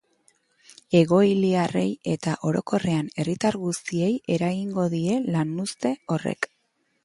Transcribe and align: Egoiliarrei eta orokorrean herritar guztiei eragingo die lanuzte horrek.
Egoiliarrei 0.99 1.83
eta 2.15 2.33
orokorrean 2.51 3.13
herritar 3.25 3.59
guztiei 3.69 4.11
eragingo 4.39 4.89
die 4.99 5.23
lanuzte 5.37 5.97
horrek. 6.17 6.53